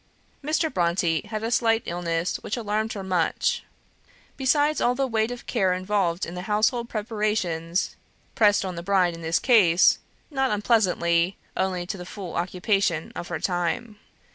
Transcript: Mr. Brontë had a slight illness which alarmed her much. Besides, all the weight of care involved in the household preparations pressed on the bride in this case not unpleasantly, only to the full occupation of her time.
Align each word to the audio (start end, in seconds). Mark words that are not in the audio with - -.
Mr. 0.43 0.67
Brontë 0.67 1.25
had 1.25 1.43
a 1.43 1.51
slight 1.51 1.83
illness 1.85 2.37
which 2.37 2.57
alarmed 2.57 2.93
her 2.93 3.03
much. 3.03 3.63
Besides, 4.35 4.81
all 4.81 4.95
the 4.95 5.05
weight 5.05 5.29
of 5.29 5.45
care 5.45 5.73
involved 5.73 6.25
in 6.25 6.33
the 6.33 6.41
household 6.49 6.89
preparations 6.89 7.95
pressed 8.33 8.65
on 8.65 8.73
the 8.73 8.81
bride 8.81 9.13
in 9.13 9.21
this 9.21 9.37
case 9.37 9.99
not 10.31 10.49
unpleasantly, 10.49 11.37
only 11.55 11.85
to 11.85 11.97
the 11.97 12.05
full 12.07 12.33
occupation 12.33 13.11
of 13.15 13.27
her 13.27 13.39
time. 13.39 13.99